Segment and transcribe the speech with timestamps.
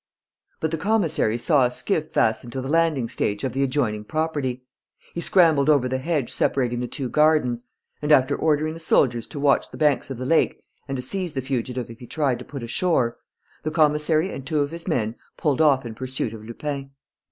[0.59, 4.63] But the commissary saw a skiff fastened to the landing stage of the adjoining property.
[5.13, 7.65] He scrambled over the hedge separating the two gardens
[8.01, 11.35] and, after ordering the soldiers to watch the banks of the lake and to seize
[11.35, 13.17] the fugitive if he tried to put ashore,
[13.61, 16.89] the commissary and two of his men pulled off in pursuit of Lupin.